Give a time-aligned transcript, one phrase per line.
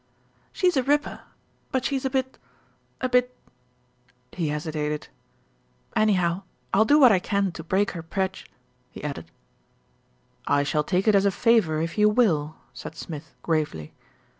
[0.51, 1.21] "She's a ripper;
[1.71, 2.39] but she's a bit,
[3.01, 3.37] a bit"
[4.39, 5.09] He hesi tated.
[5.95, 6.41] "Anyhow,
[6.73, 8.47] I'll do what I can to break her prej,"
[8.89, 9.29] he added.
[10.47, 13.93] "I shall take it as a favour if you will," said Smith gravely.